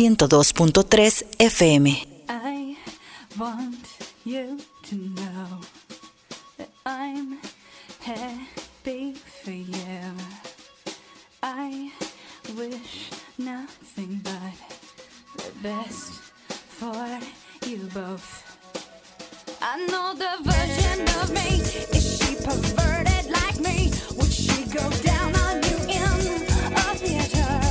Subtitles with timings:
[0.00, 2.06] 102.3 FM.
[2.26, 2.74] I
[3.38, 5.60] want you to know
[6.56, 7.36] that I'm
[8.00, 10.14] happy for you.
[11.42, 11.92] I
[12.56, 14.56] wish nothing but
[15.36, 16.12] the best
[16.48, 17.20] for
[17.68, 18.46] you both.
[19.60, 21.60] I know the version of me.
[21.94, 23.92] Is she perverted like me?
[24.16, 27.69] Would she go down on you in a theater?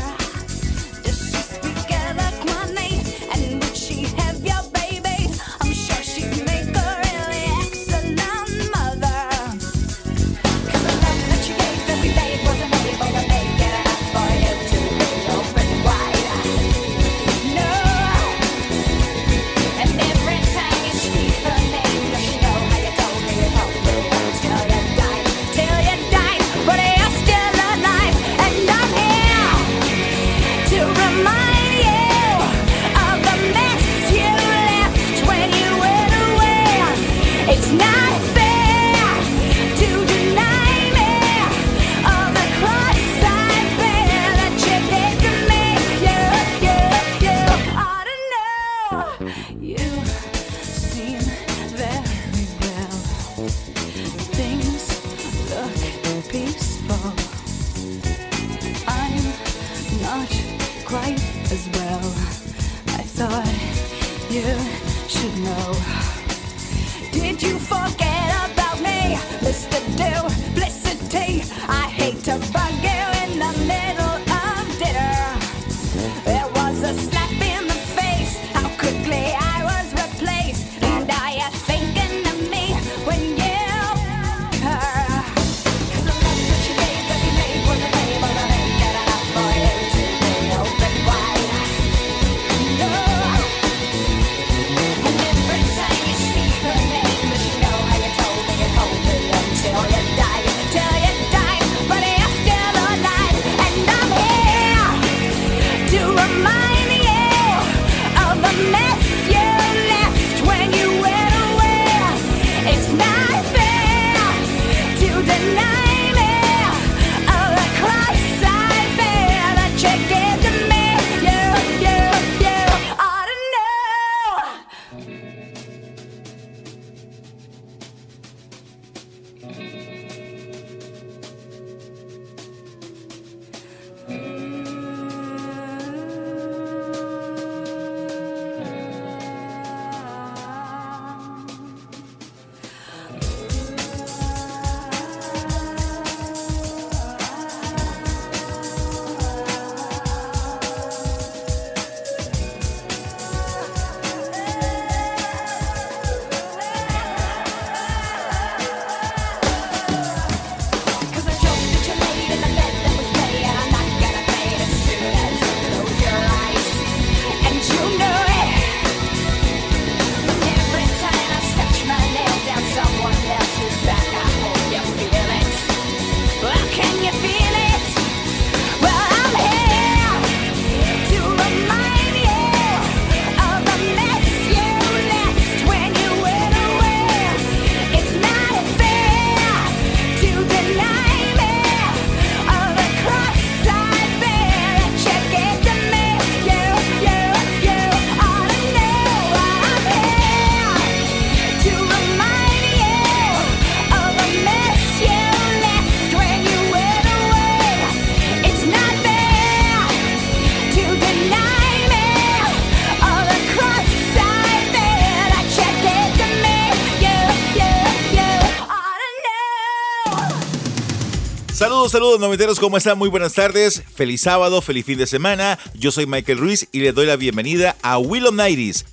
[221.60, 222.98] Saludos, saludos noventeros, ¿cómo están?
[222.98, 225.60] Muy buenas tardes, feliz sábado, feliz fin de semana.
[225.74, 228.36] Yo soy Michael Ruiz y les doy la bienvenida a Will of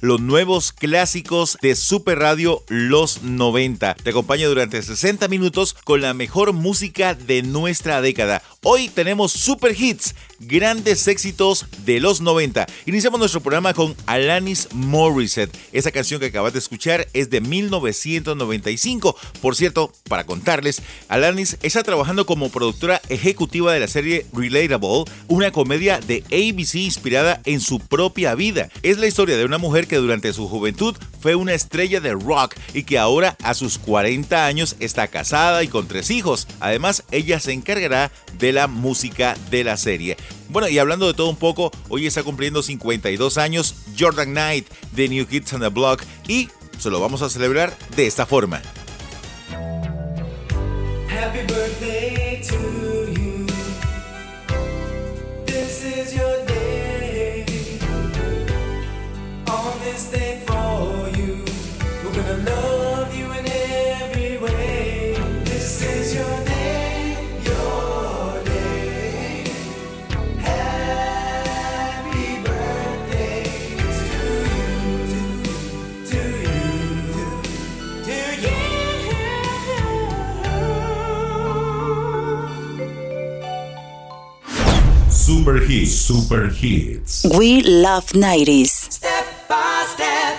[0.00, 3.94] los nuevos clásicos de Super Radio Los 90.
[3.94, 8.42] Te acompaño durante 60 minutos con la mejor música de nuestra década.
[8.64, 12.66] Hoy tenemos super hits grandes éxitos de los 90.
[12.86, 15.56] Iniciamos nuestro programa con Alanis Morissette.
[15.72, 19.16] Esa canción que acabas de escuchar es de 1995.
[19.40, 25.50] Por cierto, para contarles, Alanis está trabajando como productora ejecutiva de la serie Relatable, una
[25.50, 28.68] comedia de ABC inspirada en su propia vida.
[28.82, 32.54] Es la historia de una mujer que durante su juventud fue una estrella de rock
[32.74, 36.46] y que ahora a sus 40 años está casada y con tres hijos.
[36.60, 40.16] Además, ella se encargará de la música de la serie.
[40.48, 45.08] Bueno, y hablando de todo un poco, hoy está cumpliendo 52 años Jordan Knight de
[45.08, 48.62] New Kids on the Block y se lo vamos a celebrar de esta forma.
[51.08, 53.15] Happy birthday to you.
[85.26, 87.26] Super Hits, Super Hits.
[87.36, 88.92] We love 90s.
[88.92, 90.38] Step by step,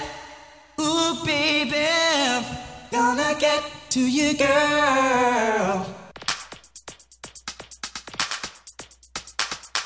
[0.79, 1.89] ooh baby,
[2.89, 5.93] gonna get to you, girl.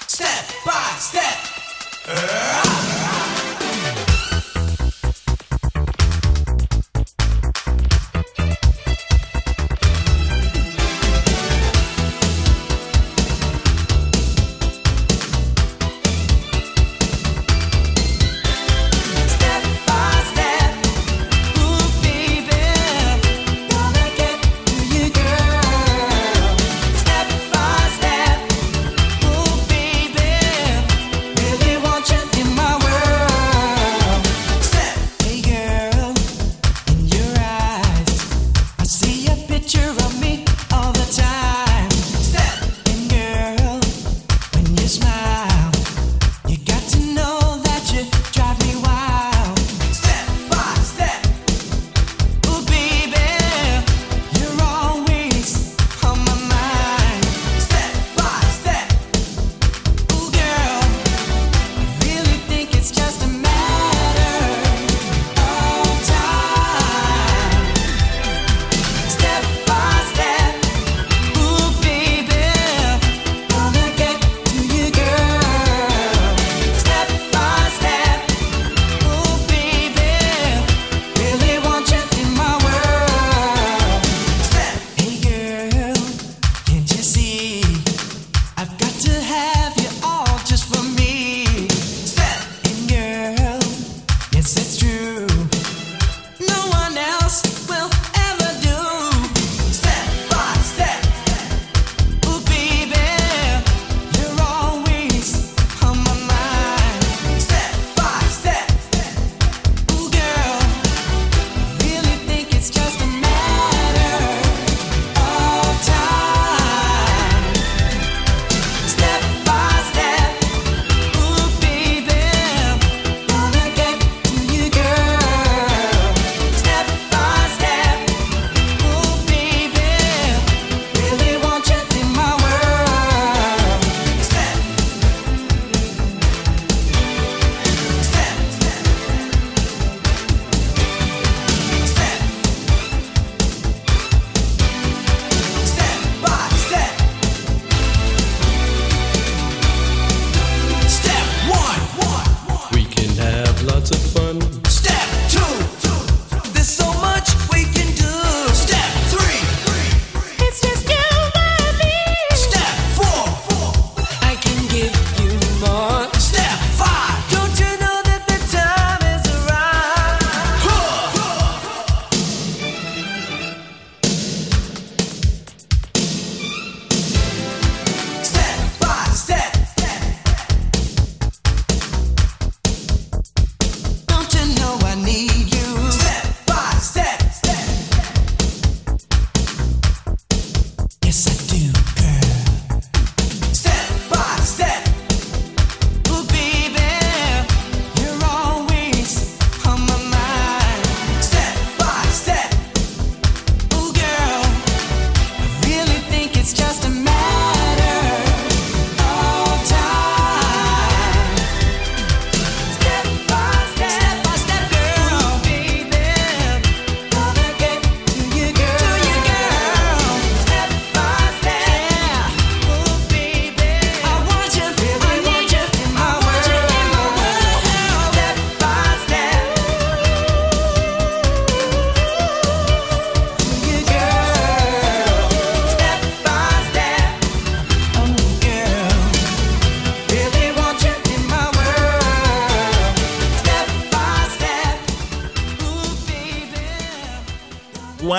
[0.05, 1.37] Step by step.
[2.05, 2.80] Step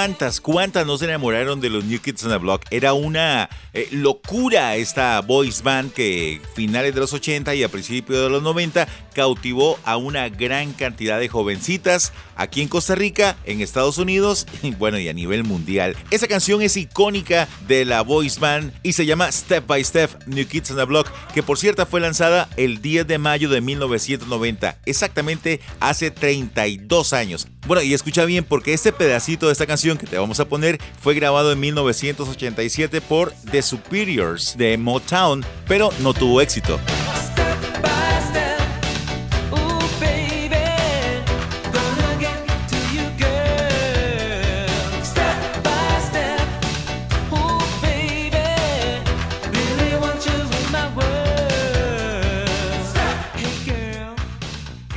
[0.02, 2.64] ¿Cuántas, cuántas no se enamoraron de los New Kids on the Block?
[2.72, 8.20] Era una eh, locura esta boys band que finales de los 80 y a principios
[8.24, 13.60] de los 90 cautivó a una gran cantidad de jovencitas aquí en Costa Rica, en
[13.60, 15.96] Estados Unidos y bueno, y a nivel mundial.
[16.10, 20.46] Esa canción es icónica de la boys band y se llama Step by Step New
[20.46, 24.78] Kids on the Block, que por cierto fue lanzada el 10 de mayo de 1990,
[24.86, 27.48] exactamente hace 32 años.
[27.66, 30.80] Bueno, y escucha bien porque este pedacito de esta canción que te vamos a poner
[31.00, 36.80] fue grabado en 1987 por The Superiors de Motown, pero no tuvo éxito.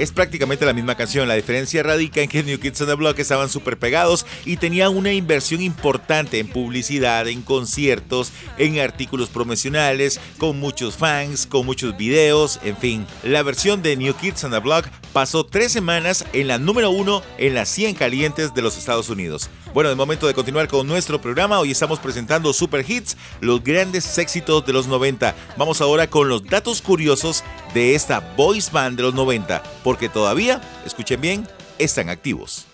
[0.06, 3.18] Es prácticamente la misma canción, la diferencia radica en que New Kids on the Block
[3.18, 10.20] estaban súper pegados y tenían una inversión importante en publicidad, en conciertos, en artículos promocionales,
[10.38, 13.08] con muchos fans, con muchos videos, en fin.
[13.24, 17.24] La versión de New Kids on the Block pasó tres semanas en la número uno
[17.40, 19.50] en las 100 calientes de los Estados Unidos.
[19.76, 24.18] Bueno, de momento de continuar con nuestro programa, hoy estamos presentando super hits, los grandes
[24.18, 25.36] éxitos de los 90.
[25.58, 30.62] Vamos ahora con los datos curiosos de esta boys band de los 90, porque todavía,
[30.86, 31.46] escuchen bien,
[31.78, 32.68] están activos.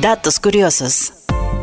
[0.00, 1.12] Datos curiosos.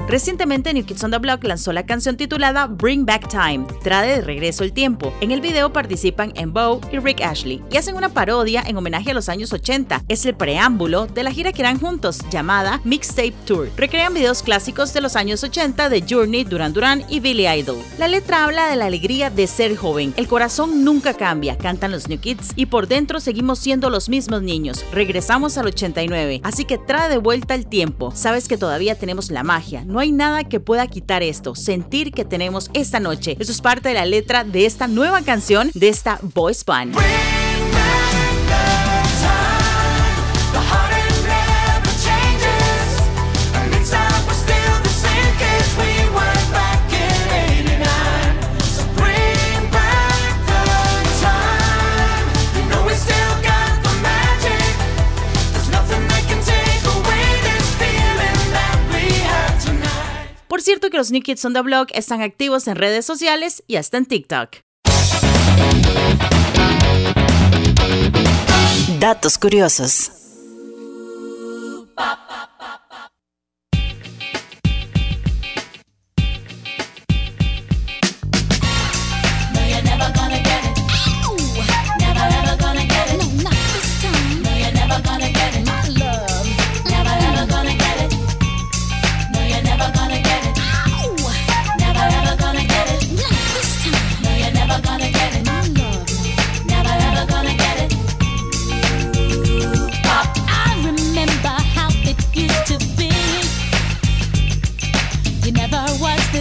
[0.07, 4.21] Recientemente New Kids on the Block lanzó la canción titulada Bring Back Time, trae de
[4.21, 5.13] regreso el tiempo.
[5.19, 9.11] En el video participan en Bo y Rick Ashley y hacen una parodia en homenaje
[9.11, 10.05] a los años 80.
[10.07, 13.69] Es el preámbulo de la gira que harán juntos, llamada Mixtape Tour.
[13.75, 17.77] Recrean videos clásicos de los años 80 de Journey, Duran Duran y Billy Idol.
[17.99, 20.13] La letra habla de la alegría de ser joven.
[20.15, 24.41] El corazón nunca cambia, cantan los New Kids y por dentro seguimos siendo los mismos
[24.41, 24.85] niños.
[24.93, 28.13] Regresamos al 89, así que trae de vuelta el tiempo.
[28.15, 29.83] Sabes que todavía tenemos la magia.
[29.99, 33.35] Hay nada que pueda quitar esto, sentir que tenemos esta noche.
[33.39, 36.95] Eso es parte de la letra de esta nueva canción de esta boys band.
[60.67, 63.95] Cierto que los New Kids on the Block están activos en redes sociales y hasta
[63.95, 64.57] en TikTok.
[68.99, 70.11] Datos curiosos.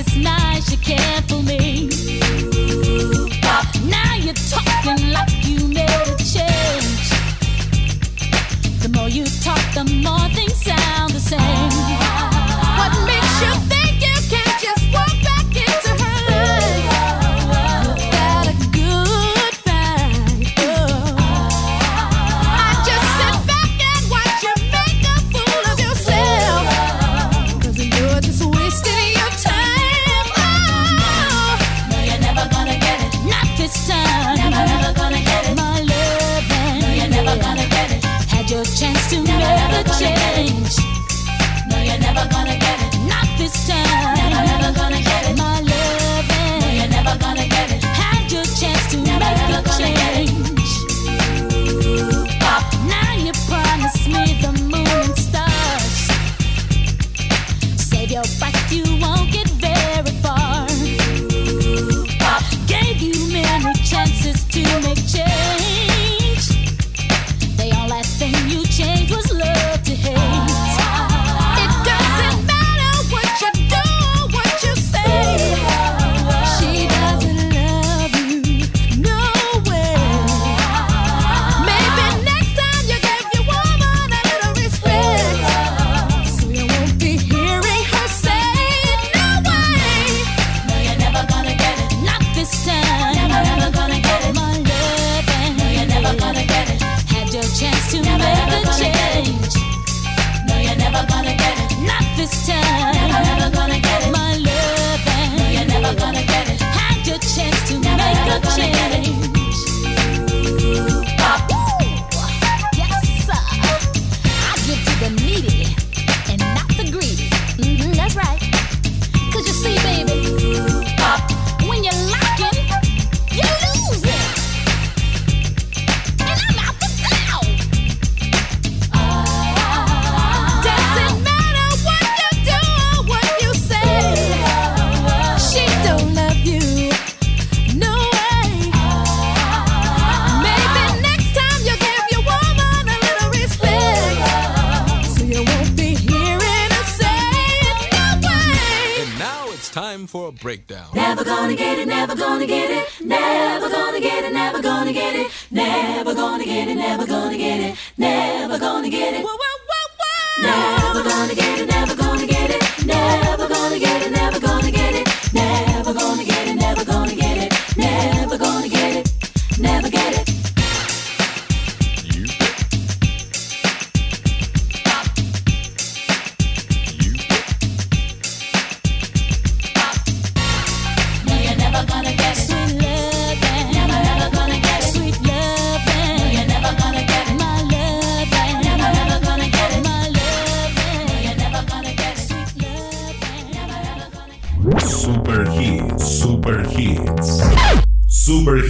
[0.06, 1.05] It's not she came.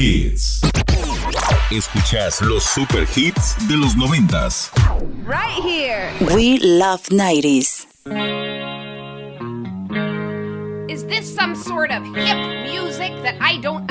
[0.06, 0.60] hits.
[1.70, 4.70] Escuchas los super hits de los noventas.
[5.24, 6.12] Right here.
[6.34, 7.86] We love 90s.
[10.88, 12.38] Is this some sort of hip
[12.70, 13.85] music that I don't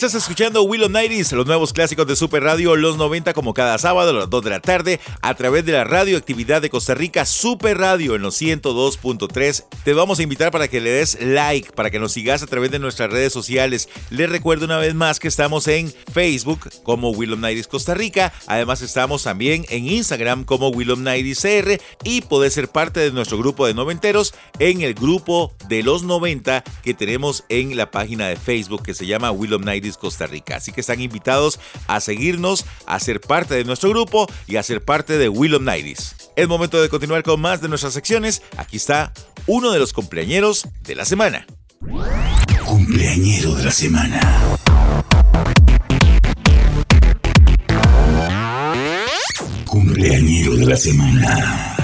[0.00, 4.08] Estás escuchando Willow Nighties, los nuevos clásicos de Super Radio Los 90 como cada sábado
[4.08, 7.76] a las 2 de la tarde a través de la radioactividad de Costa Rica Super
[7.76, 9.64] Radio en los 102.3.
[9.84, 12.70] Te vamos a invitar para que le des like, para que nos sigas a través
[12.70, 13.90] de nuestras redes sociales.
[14.08, 18.32] Les recuerdo una vez más que estamos en Facebook como Willow Nighties Costa Rica.
[18.46, 23.36] Además estamos también en Instagram como Willow Nighties CR y podés ser parte de nuestro
[23.36, 28.36] grupo de noventeros en el grupo de los 90 que tenemos en la página de
[28.36, 30.56] Facebook que se llama Willow Nighties Costa Rica.
[30.56, 34.84] Así que están invitados a seguirnos, a ser parte de nuestro grupo y a ser
[34.84, 36.16] parte de Willow Nighties.
[36.36, 38.42] Es momento de continuar con más de nuestras secciones.
[38.56, 39.12] Aquí está
[39.46, 41.46] uno de los cumpleañeros de la semana.
[42.64, 44.20] Cumpleañero de la semana.
[49.66, 51.79] Cumpleañero de la semana.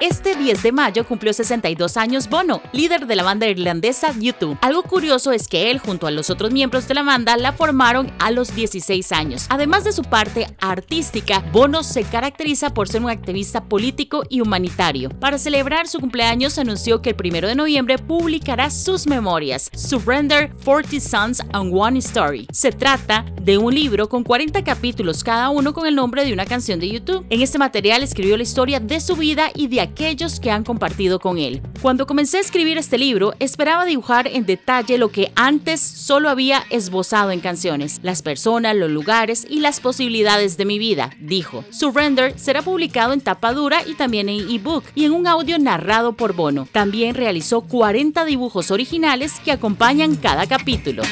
[0.00, 4.58] Este 10 de mayo cumplió 62 años Bono, líder de la banda irlandesa YouTube.
[4.60, 8.12] Algo curioso es que él, junto a los otros miembros de la banda, la formaron
[8.18, 9.46] a los 16 años.
[9.50, 15.10] Además de su parte artística, Bono se caracteriza por ser un activista político y humanitario.
[15.10, 20.98] Para celebrar su cumpleaños, anunció que el 1 de noviembre publicará sus memorias, Surrender 40
[21.00, 22.48] Sons and One Story.
[22.52, 26.46] Se trata de un libro con 40 capítulos, cada uno con el nombre de una
[26.46, 27.24] canción de YouTube.
[27.30, 31.20] En este material escribió la historia de su vida y de aquellos que han compartido
[31.20, 31.62] con él.
[31.80, 36.64] Cuando comencé a escribir este libro, esperaba dibujar en detalle lo que antes solo había
[36.70, 41.64] esbozado en canciones, las personas, los lugares y las posibilidades de mi vida, dijo.
[41.70, 46.14] Surrender será publicado en tapa dura y también en ebook y en un audio narrado
[46.14, 46.66] por Bono.
[46.72, 51.02] También realizó 40 dibujos originales que acompañan cada capítulo.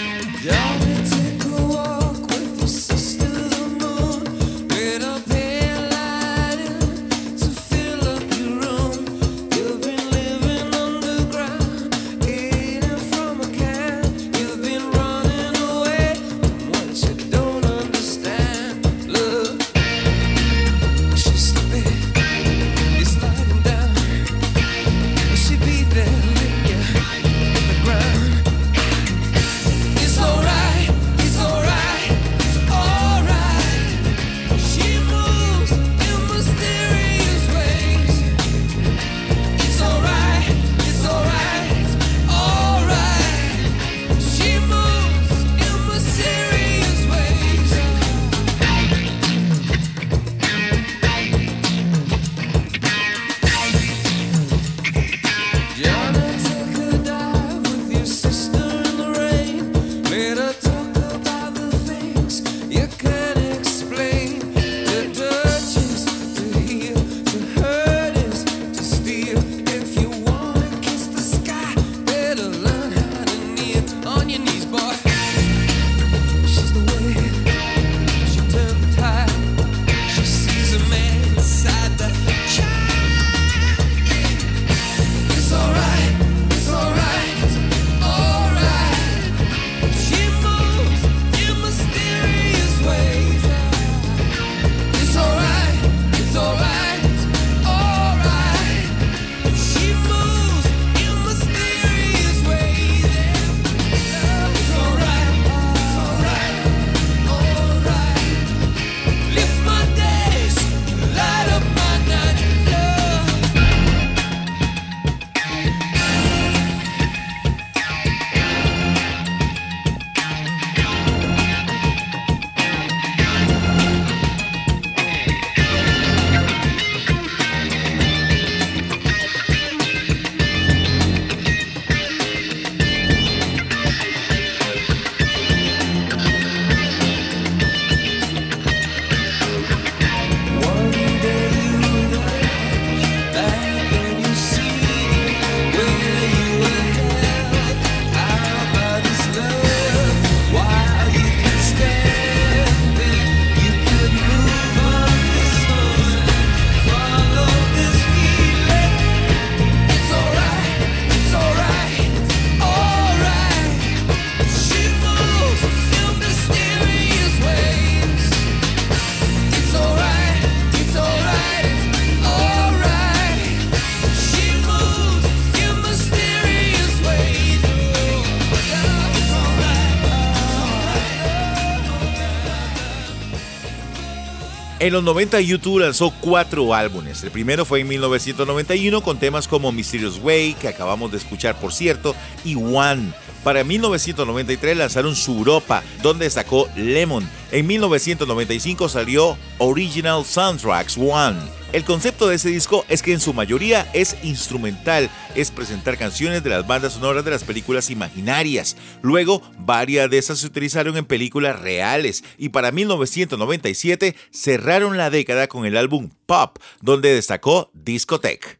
[184.83, 187.23] En los 90 YouTube lanzó cuatro álbumes.
[187.23, 191.73] El primero fue en 1991 con temas como Mysterious Way, que acabamos de escuchar por
[191.73, 193.13] cierto, y One.
[193.45, 197.25] Para 1993 lanzaron su Europa, donde destacó Lemon.
[197.53, 201.39] En 1995 salió Original Soundtracks One.
[201.75, 206.43] El concepto de ese disco es que en su mayoría es instrumental, es presentar canciones
[206.43, 208.79] de las bandas sonoras de las películas imaginarias.
[209.03, 215.47] Luego, varias de esas se utilizaron en películas reales y para 1997 cerraron la década
[215.47, 218.59] con el álbum Pop, donde destacó Discotech.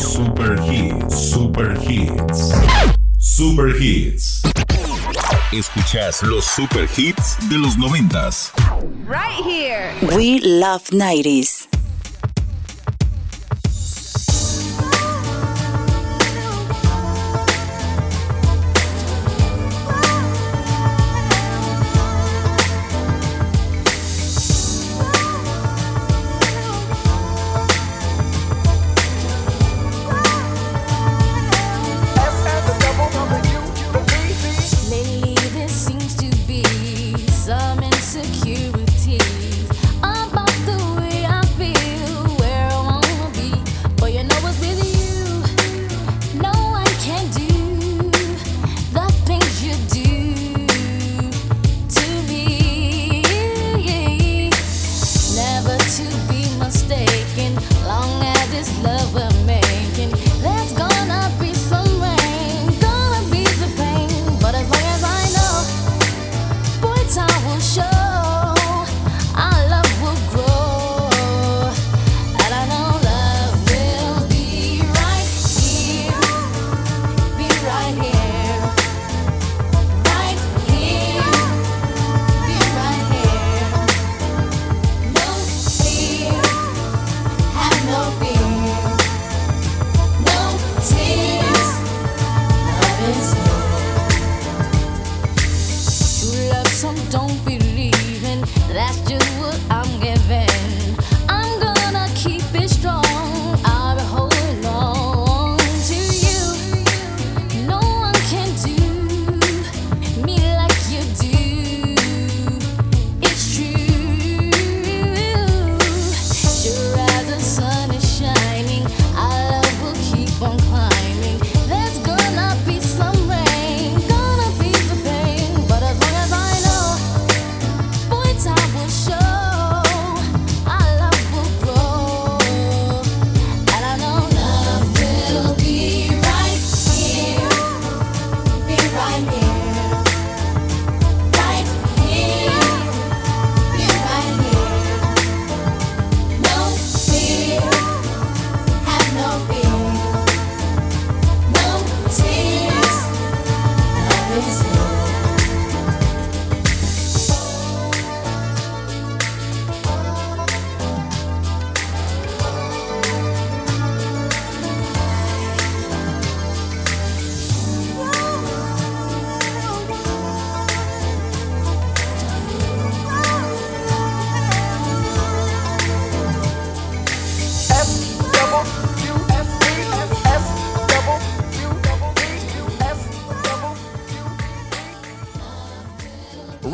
[0.00, 0.58] Super
[1.10, 2.54] Super Hits.
[3.18, 4.42] Super Hits.
[5.52, 8.52] Escuchas los super hits de los noventas.
[9.06, 9.92] Right here.
[10.16, 11.66] We love 90s.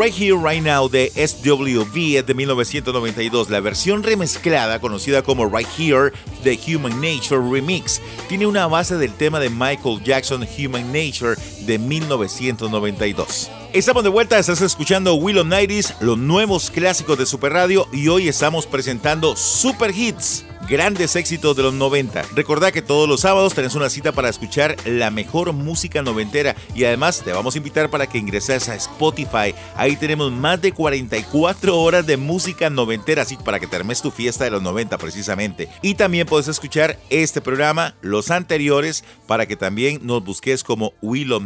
[0.06, 3.50] Right Here, Right Now de SWV es de 1992.
[3.50, 6.12] La versión remezclada, conocida como Right Here,
[6.44, 11.80] de Human Nature Remix, tiene una base del tema de Michael Jackson Human Nature de
[11.80, 13.50] 1992.
[13.72, 18.28] Estamos de vuelta, estás escuchando Willow Nighties, los nuevos clásicos de Super Radio y hoy
[18.28, 20.44] estamos presentando Super Hits.
[20.68, 22.22] Grandes éxitos de los 90.
[22.34, 26.82] Recordá que todos los sábados tenés una cita para escuchar la mejor música noventera y
[26.82, 29.54] además te vamos a invitar para que ingreses a Spotify.
[29.76, 34.10] Ahí tenemos más de 44 horas de música noventera, así para que te armes tu
[34.10, 35.68] fiesta de los 90 precisamente.
[35.82, 41.32] Y también puedes escuchar este programa, los anteriores, para que también nos busques como Will
[41.32, 41.44] of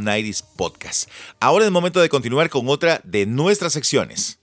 [0.56, 1.10] Podcast.
[1.40, 4.38] Ahora es el momento de continuar con otra de nuestras secciones.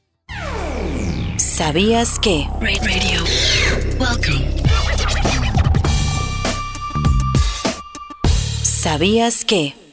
[1.57, 2.47] ¿Sabías que?
[2.61, 3.23] Radio.
[3.99, 4.45] Welcome.
[8.61, 9.86] ¿Sabías que?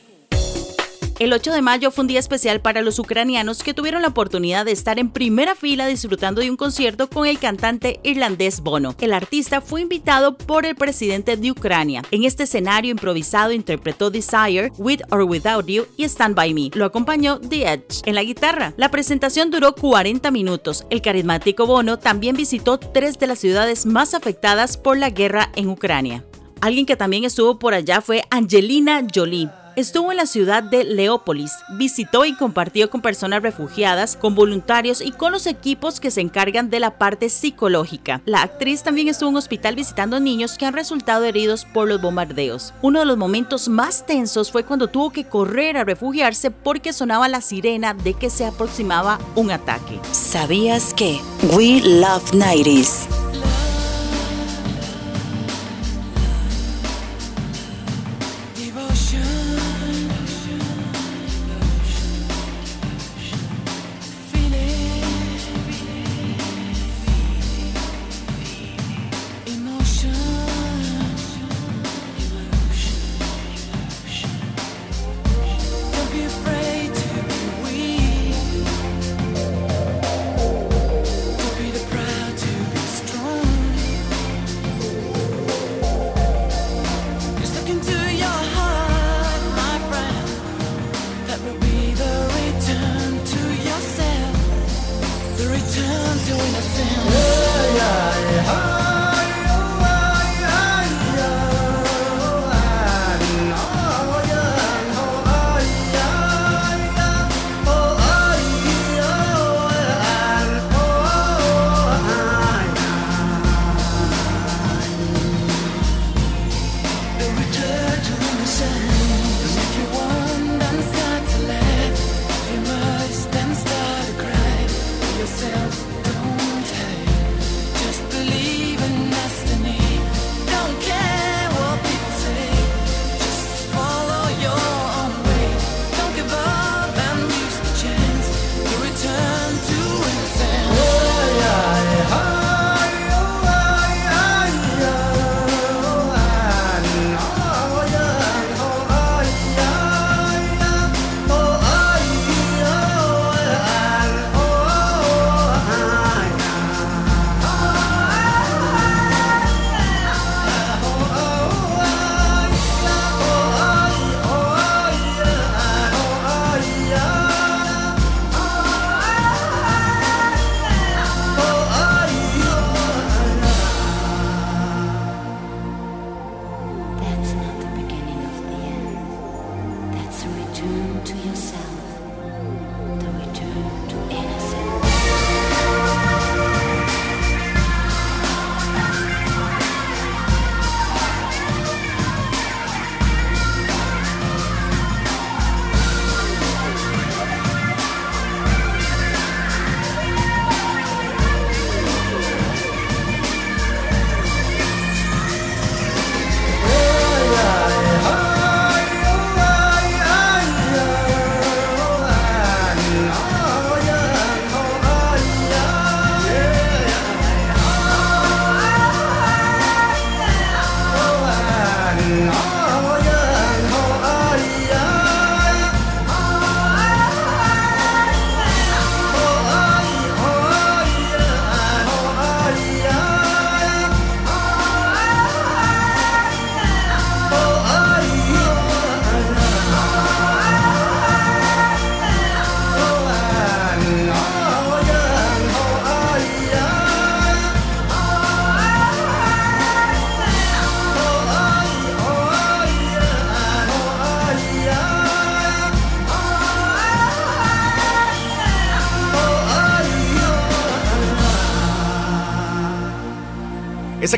[1.20, 4.64] El 8 de mayo fue un día especial para los ucranianos que tuvieron la oportunidad
[4.64, 8.96] de estar en primera fila disfrutando de un concierto con el cantante irlandés Bono.
[8.98, 12.02] El artista fue invitado por el presidente de Ucrania.
[12.10, 16.70] En este escenario improvisado interpretó Desire, With or Without You y Stand By Me.
[16.74, 18.74] Lo acompañó The Edge en la guitarra.
[18.76, 20.84] La presentación duró 40 minutos.
[20.90, 25.68] El carismático Bono también visitó tres de las ciudades más afectadas por la guerra en
[25.68, 26.24] Ucrania.
[26.60, 29.48] Alguien que también estuvo por allá fue Angelina Jolie.
[29.76, 35.10] Estuvo en la ciudad de Leópolis, visitó y compartió con personas refugiadas, con voluntarios y
[35.10, 38.22] con los equipos que se encargan de la parte psicológica.
[38.24, 42.00] La actriz también estuvo en un hospital visitando niños que han resultado heridos por los
[42.00, 42.72] bombardeos.
[42.82, 47.26] Uno de los momentos más tensos fue cuando tuvo que correr a refugiarse porque sonaba
[47.26, 49.98] la sirena de que se aproximaba un ataque.
[50.12, 51.20] ¿Sabías que?
[51.52, 53.33] We Love 90s.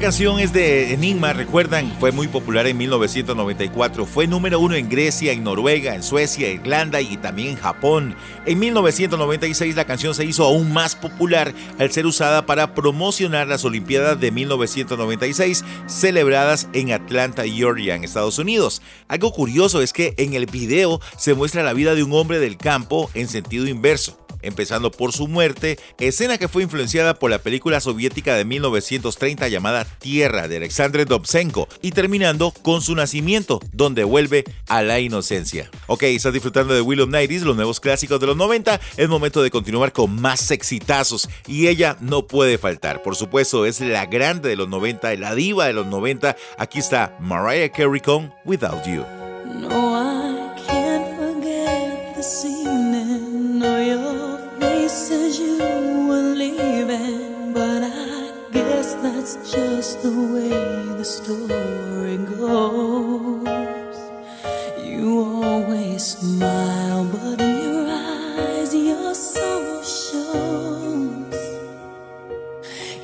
[0.06, 4.06] Canción es de Enigma, recuerdan, fue muy popular en 1994.
[4.06, 8.14] Fue número uno en Grecia, en Noruega, en Suecia, Irlanda y también en Japón.
[8.44, 13.64] En 1996 la canción se hizo aún más popular al ser usada para promocionar las
[13.64, 18.82] Olimpiadas de 1996 celebradas en Atlanta, Georgia, en Estados Unidos.
[19.08, 22.58] Algo curioso es que en el video se muestra la vida de un hombre del
[22.58, 27.80] campo en sentido inverso empezando por su muerte, escena que fue influenciada por la película
[27.80, 34.44] soviética de 1930 llamada Tierra de Alexander Dobsenko y terminando con su nacimiento, donde vuelve
[34.68, 35.70] a la inocencia.
[35.86, 39.50] Ok, estás disfrutando de Will of los nuevos clásicos de los 90, es momento de
[39.50, 44.56] continuar con más exitazos y ella no puede faltar, por supuesto es la grande de
[44.56, 49.04] los 90, la diva de los 90, aquí está Mariah Carey con Without You.
[49.60, 49.85] No,
[60.06, 60.50] the way
[60.98, 63.98] the story goes.
[64.88, 71.40] You always smile, but in your eyes your soul shows.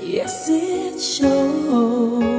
[0.00, 2.31] Yes, it shows.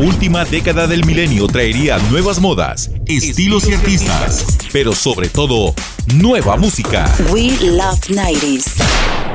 [0.00, 5.74] última década del milenio traería nuevas modas, estilos y artistas, pero sobre todo,
[6.14, 7.04] nueva música.
[7.30, 9.29] We love 90s.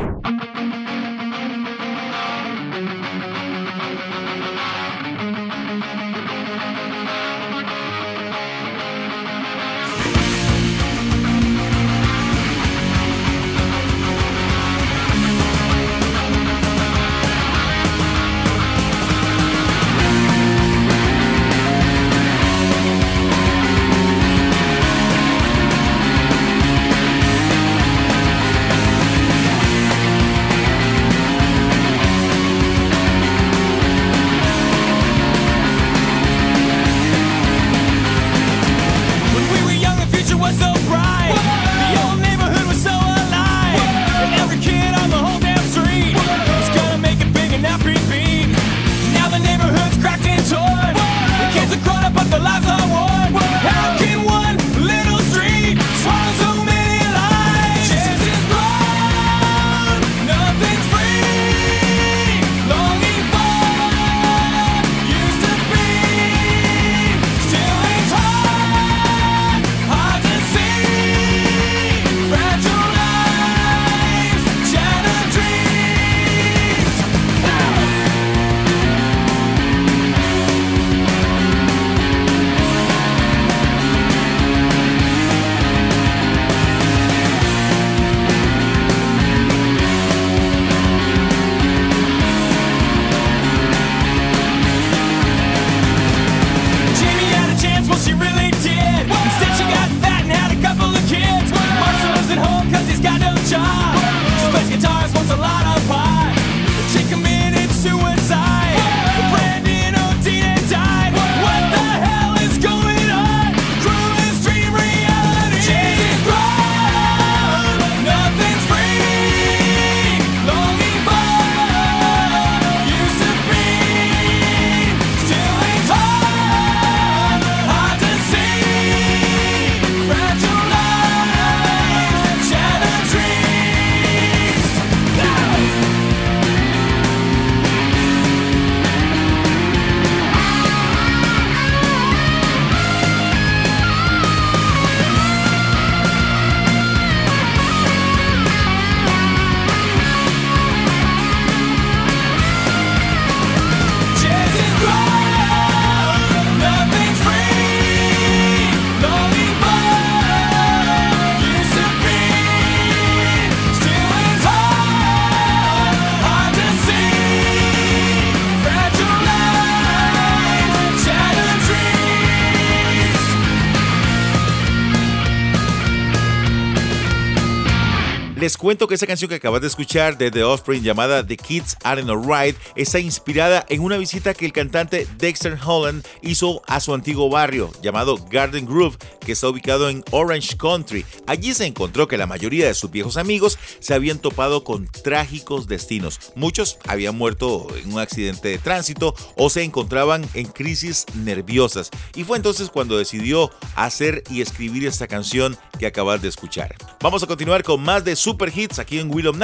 [178.65, 182.09] Cuento que esa canción que acabas de escuchar de The Offspring llamada The Kids Aren't
[182.09, 187.29] Alright está inspirada en una visita que el cantante Dexter Holland hizo a su antiguo
[187.29, 191.05] barrio llamado Garden Grove, que está ubicado en Orange Country.
[191.27, 195.67] Allí se encontró que la mayoría de sus viejos amigos se habían topado con trágicos
[195.67, 196.31] destinos.
[196.33, 201.91] Muchos habían muerto en un accidente de tránsito o se encontraban en crisis nerviosas.
[202.15, 206.73] Y fue entonces cuando decidió hacer y escribir esta canción que acabas de escuchar.
[206.99, 209.37] Vamos a continuar con más de super hits aquí en Will of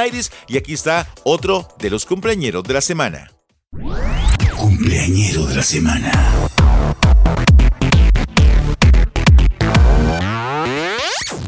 [0.47, 3.31] y aquí está otro de los cumpleañeros de la semana.
[4.57, 6.11] Cumpleañero de la semana.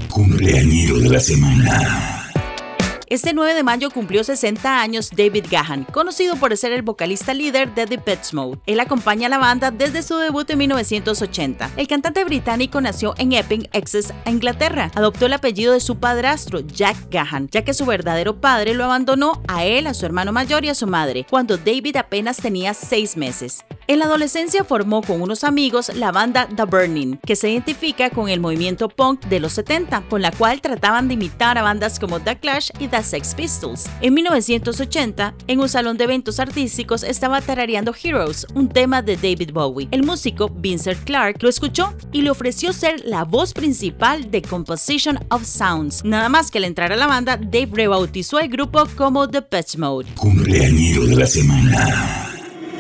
[0.09, 2.22] Cumpleañero de la semana.
[3.13, 7.71] Este 9 de mayo cumplió 60 años David Gahan, conocido por ser el vocalista líder
[7.75, 8.57] de The Pets Mode.
[8.65, 11.69] Él acompaña a la banda desde su debut en 1980.
[11.77, 14.89] El cantante británico nació en Epping, Essex, Inglaterra.
[14.95, 19.43] Adoptó el apellido de su padrastro, Jack Gahan, ya que su verdadero padre lo abandonó
[19.47, 23.15] a él, a su hermano mayor y a su madre, cuando David apenas tenía 6
[23.15, 23.63] meses.
[23.85, 28.29] En la adolescencia formó con unos amigos la banda The Burning, que se identifica con
[28.29, 32.21] el movimiento punk de los 70, con la cual trataban de imitar a bandas como
[32.21, 33.89] The Clash y The Sex Pistols.
[33.99, 39.51] En 1980, en un salón de eventos artísticos estaba tarareando Heroes, un tema de David
[39.51, 39.89] Bowie.
[39.91, 45.19] El músico Vincent Clark lo escuchó y le ofreció ser la voz principal de Composition
[45.29, 46.05] of Sounds.
[46.05, 49.75] Nada más que al entrar a la banda, Dave rebautizó el grupo como The Patch
[49.75, 50.07] Mode.
[50.15, 52.32] Cumpleañero de la semana.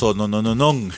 [0.00, 0.90] No, no, no, no.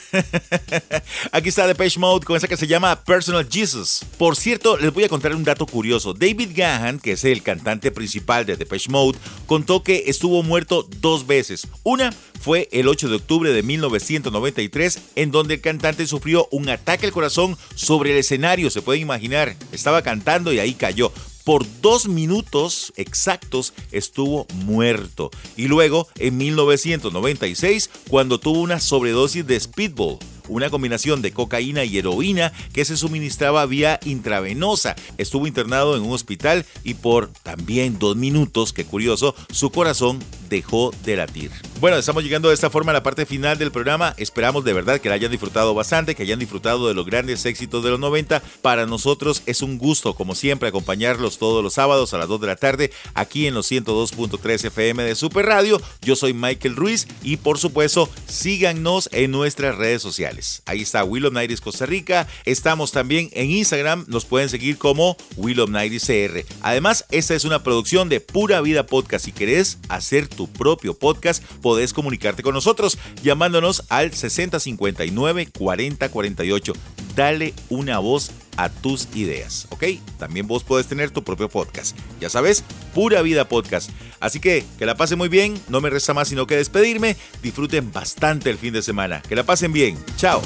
[1.31, 4.05] Aquí está Depeche Mode con esa que se llama Personal Jesus.
[4.19, 6.13] Por cierto, les voy a contar un dato curioso.
[6.13, 11.25] David Gahan, que es el cantante principal de Depeche Mode, contó que estuvo muerto dos
[11.25, 11.67] veces.
[11.81, 17.07] Una fue el 8 de octubre de 1993, en donde el cantante sufrió un ataque
[17.07, 19.55] al corazón sobre el escenario, se pueden imaginar.
[19.71, 21.11] Estaba cantando y ahí cayó
[21.43, 25.31] por dos minutos exactos estuvo muerto.
[25.57, 31.97] Y luego, en 1996, cuando tuvo una sobredosis de speedball, una combinación de cocaína y
[31.97, 34.95] heroína que se suministraba vía intravenosa.
[35.17, 40.19] Estuvo internado en un hospital y por también dos minutos, qué curioso, su corazón
[40.55, 41.51] dejó de latir.
[41.79, 44.13] Bueno, estamos llegando de esta forma a la parte final del programa.
[44.17, 47.83] Esperamos de verdad que la hayan disfrutado bastante, que hayan disfrutado de los grandes éxitos
[47.83, 48.41] de los 90.
[48.61, 52.47] Para nosotros es un gusto, como siempre, acompañarlos todos los sábados a las 2 de
[52.47, 55.81] la tarde aquí en los 102.3 FM de Super Radio.
[56.01, 60.61] Yo soy Michael Ruiz y por supuesto síganos en nuestras redes sociales.
[60.65, 62.27] Ahí está Willow Nights Costa Rica.
[62.45, 64.05] Estamos también en Instagram.
[64.07, 66.45] Nos pueden seguir como Willow Nights CR.
[66.61, 69.25] Además, esta es una producción de Pura Vida Podcast.
[69.25, 76.73] Si querés hacer tu propio podcast, podés comunicarte con nosotros llamándonos al 6059 4048.
[77.15, 79.83] Dale una voz a tus ideas, ¿ok?
[80.17, 81.95] También vos podés tener tu propio podcast.
[82.19, 82.63] Ya sabes,
[82.95, 83.91] Pura Vida Podcast.
[84.19, 87.15] Así que que la pasen muy bien, no me resta más sino que despedirme.
[87.43, 89.21] Disfruten bastante el fin de semana.
[89.21, 89.95] Que la pasen bien.
[90.17, 90.41] Chao.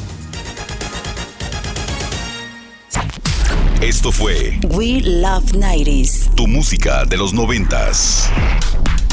[3.81, 6.33] Esto fue We Love 90s.
[6.35, 8.31] tu música de los noventas.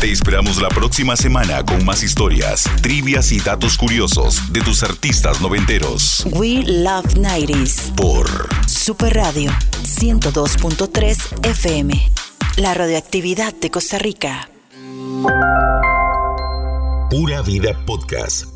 [0.02, 5.40] Te esperamos la próxima semana con más historias, trivias y datos curiosos de tus artistas
[5.40, 6.26] noventeros.
[6.32, 7.94] We Love 90s.
[7.94, 8.26] Por
[8.66, 9.52] Super Radio
[9.84, 12.10] 102.3 FM.
[12.56, 14.48] La radioactividad de Costa Rica.
[17.08, 18.51] Pura Vida Podcast.